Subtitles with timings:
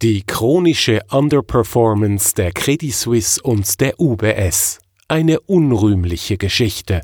[0.00, 4.78] Die chronische Underperformance der Credit Suisse und der UBS.
[5.08, 7.00] Eine unrühmliche Geschichte.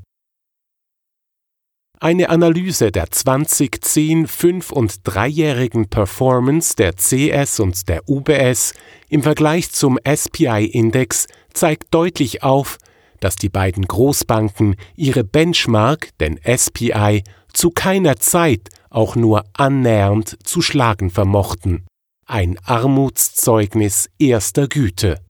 [1.99, 8.75] Eine Analyse der 2010, 5 und 3-jährigen Performance der CS und der UBS
[9.09, 12.79] im Vergleich zum SPI-Index zeigt deutlich auf,
[13.19, 20.63] dass die beiden Großbanken ihre Benchmark, den SPI, zu keiner Zeit auch nur annähernd zu
[20.63, 21.85] schlagen vermochten
[22.27, 25.21] ein Armutszeugnis erster Güte.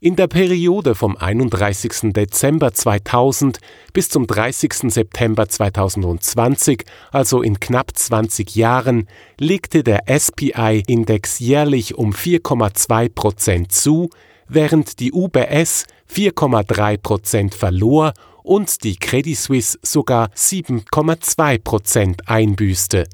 [0.00, 2.12] In der Periode vom 31.
[2.12, 3.58] Dezember 2000
[3.94, 4.92] bis zum 30.
[4.92, 9.08] September 2020, also in knapp 20 Jahren,
[9.40, 14.10] legte der SPI-Index jährlich um 4,2 Prozent zu,
[14.46, 18.12] während die UBS 4,3 Prozent verlor
[18.42, 23.06] und die Credit Suisse sogar 7,2 Prozent einbüßte.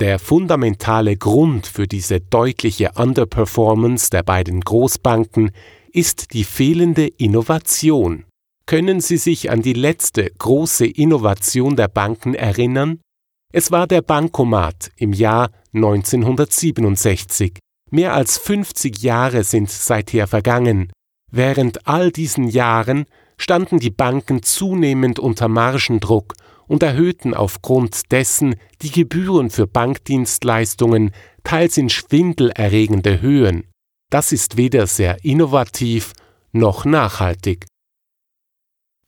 [0.00, 5.50] Der fundamentale Grund für diese deutliche Underperformance der beiden Großbanken
[5.92, 8.24] ist die fehlende Innovation.
[8.64, 13.00] Können Sie sich an die letzte große Innovation der Banken erinnern?
[13.52, 17.58] Es war der Bankomat im Jahr 1967.
[17.90, 20.90] Mehr als 50 Jahre sind seither vergangen.
[21.30, 23.04] Während all diesen Jahren
[23.36, 26.32] standen die Banken zunehmend unter Margendruck
[26.70, 31.10] und erhöhten aufgrund dessen die Gebühren für Bankdienstleistungen
[31.42, 33.64] teils in schwindelerregende Höhen.
[34.08, 36.12] Das ist weder sehr innovativ
[36.52, 37.66] noch nachhaltig.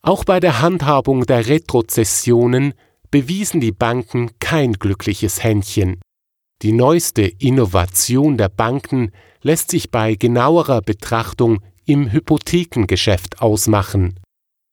[0.03, 2.75] Auch bei der Handhabung der Retrozessionen
[3.13, 6.01] bewiesen die Banken kein glückliches Händchen.
[6.63, 14.19] Die neueste Innovation der Banken lässt sich bei genauerer Betrachtung im Hypothekengeschäft ausmachen.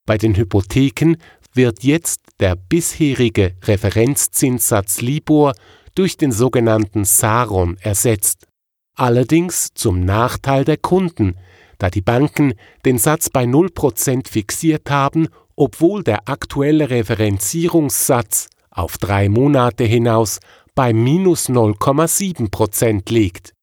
[0.07, 1.17] Bei den Hypotheken
[1.53, 5.53] wird jetzt der bisherige Referenzzinssatz Libor
[5.95, 8.47] durch den sogenannten Saron ersetzt.
[8.95, 11.35] Allerdings zum Nachteil der Kunden,
[11.77, 12.53] da die Banken
[12.85, 20.39] den Satz bei 0% fixiert haben, obwohl der aktuelle Referenzierungssatz auf drei Monate hinaus
[20.75, 23.53] bei minus 0,7% liegt.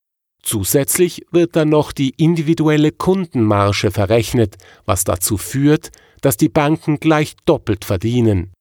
[0.43, 5.91] Zusätzlich wird dann noch die individuelle Kundenmarge verrechnet, was dazu führt,
[6.27, 8.53] dass die Banken gleich doppelt verdienen.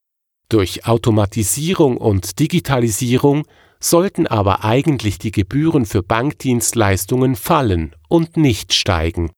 [0.49, 3.47] Durch Automatisierung und Digitalisierung
[3.79, 9.31] sollten aber eigentlich die Gebühren für Bankdienstleistungen fallen und nicht steigen.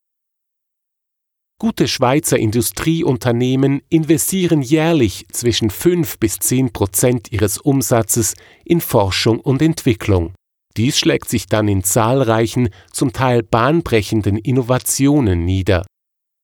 [1.58, 8.34] Gute Schweizer Industrieunternehmen investieren jährlich zwischen 5 bis 10 Prozent ihres Umsatzes
[8.66, 10.34] in Forschung und Entwicklung.
[10.76, 15.86] Dies schlägt sich dann in zahlreichen, zum Teil bahnbrechenden Innovationen nieder.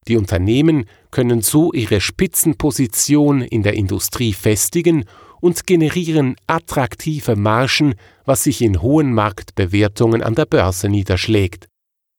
[0.09, 5.04] Die Unternehmen können so ihre Spitzenposition in der Industrie festigen
[5.41, 11.68] und generieren attraktive Margen, was sich in hohen Marktbewertungen an der Börse niederschlägt.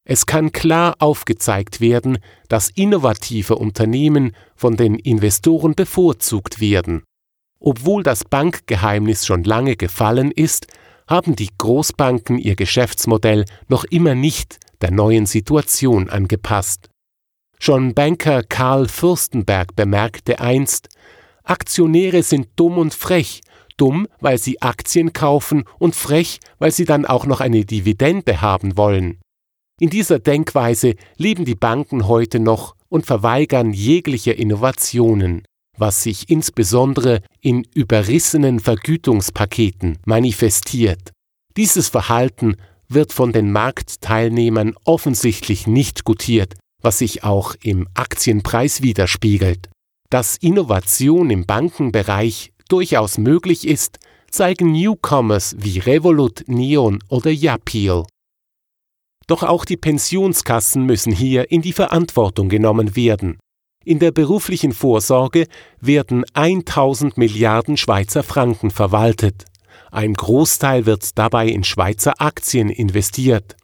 [0.07, 7.03] Es kann klar aufgezeigt werden, dass innovative Unternehmen von den Investoren bevorzugt werden.
[7.59, 10.67] Obwohl das Bankgeheimnis schon lange gefallen ist,
[11.07, 16.89] haben die Großbanken ihr Geschäftsmodell noch immer nicht der neuen Situation angepasst.
[17.59, 20.89] Schon Banker Karl Fürstenberg bemerkte einst,
[21.43, 23.41] Aktionäre sind dumm und frech,
[23.77, 28.77] dumm, weil sie Aktien kaufen und frech, weil sie dann auch noch eine Dividende haben
[28.77, 29.19] wollen.
[29.79, 35.43] In dieser Denkweise leben die Banken heute noch und verweigern jegliche Innovationen.
[35.77, 41.11] was sich insbesondere in überrissenen Vergütungspaketen manifestiert.
[41.57, 42.55] Dieses Verhalten
[42.87, 46.53] wird von den Marktteilnehmern offensichtlich nicht gutiert,
[46.85, 49.69] was sich auch im Aktienpreis widerspiegelt.
[50.09, 53.99] Dass Innovation im Bankenbereich durchaus möglich ist,
[54.29, 58.03] zeigen Newcomers wie Revolut, Neon oder Yapil.
[59.27, 63.39] Doch auch die Pensionskassen müssen hier in die Verantwortung genommen werden.
[63.83, 65.47] In der beruflichen Vorsorge
[65.79, 69.45] werden 1000 Milliarden Schweizer Franken verwaltet.
[69.91, 73.55] Ein Großteil wird dabei in Schweizer Aktien investiert.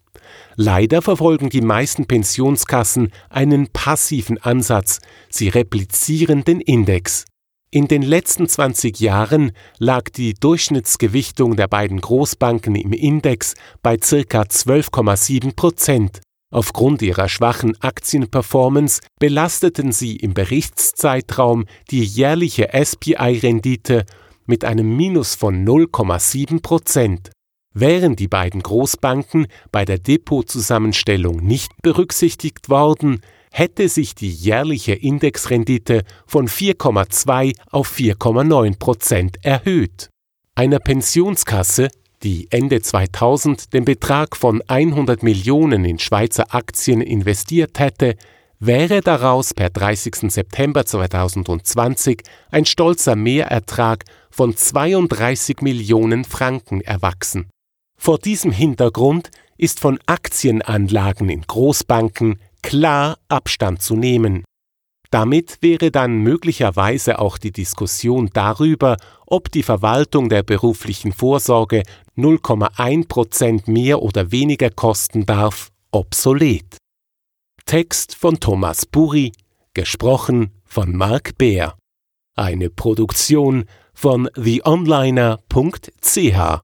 [0.63, 7.25] Leider verfolgen die meisten Pensionskassen einen passiven Ansatz, sie replizieren den Index.
[7.71, 14.43] In den letzten 20 Jahren lag die Durchschnittsgewichtung der beiden Großbanken im Index bei ca.
[14.43, 16.21] 12,7 Prozent.
[16.53, 24.05] Aufgrund ihrer schwachen Aktienperformance belasteten sie im Berichtszeitraum die jährliche SPI-Rendite
[24.45, 27.31] mit einem Minus von 0,7 Prozent.
[27.73, 36.03] Wären die beiden Großbanken bei der Depotzusammenstellung nicht berücksichtigt worden, hätte sich die jährliche Indexrendite
[36.25, 40.09] von 4,2 auf 4,9 Prozent erhöht.
[40.53, 41.87] Einer Pensionskasse,
[42.23, 48.15] die Ende 2000 den Betrag von 100 Millionen in Schweizer Aktien investiert hätte,
[48.59, 50.29] wäre daraus per 30.
[50.31, 52.21] September 2020
[52.51, 57.49] ein stolzer Mehrertrag von 32 Millionen Franken erwachsen.
[58.03, 64.43] Vor diesem Hintergrund ist von Aktienanlagen in Großbanken klar Abstand zu nehmen.
[65.11, 71.83] Damit wäre dann möglicherweise auch die Diskussion darüber, ob die Verwaltung der beruflichen Vorsorge
[72.17, 76.77] 0,1 Prozent mehr oder weniger kosten darf, obsolet.
[77.67, 79.31] Text von Thomas Buri,
[79.75, 81.75] gesprochen von Mark Bär.
[82.35, 85.37] Eine Produktion von theonliner.ch